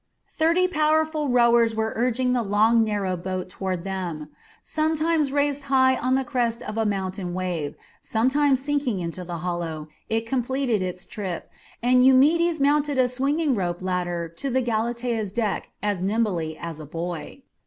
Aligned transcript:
Thirty 0.29 0.67
powerful 0.67 1.29
rowers 1.29 1.75
were 1.75 1.93
urging 1.95 2.33
the 2.33 2.41
long, 2.41 2.83
narrow 2.83 3.15
boat 3.15 3.49
toward 3.49 3.83
them. 3.83 4.29
Sometimes 4.63 5.31
raised 5.31 5.65
high 5.65 5.95
on 5.95 6.15
the 6.15 6.23
crest 6.23 6.63
of 6.63 6.75
a 6.75 6.87
mountain 6.87 7.35
wave, 7.35 7.75
sometimes 8.01 8.59
sinking 8.63 8.99
into 8.99 9.23
the 9.23 9.37
hollow, 9.45 9.89
it 10.09 10.25
completed 10.25 10.81
its 10.81 11.05
trip, 11.05 11.51
and 11.83 12.03
Eumedes 12.03 12.59
mounted 12.59 12.97
a 12.97 13.07
swinging 13.07 13.53
rope 13.53 13.83
ladder 13.83 14.27
to 14.37 14.49
the 14.49 14.61
Galatea's 14.61 15.31
deck 15.31 15.69
as 15.83 16.01
nimbly 16.01 16.57
as 16.57 16.79
a 16.79 16.85
boy. 16.87 17.43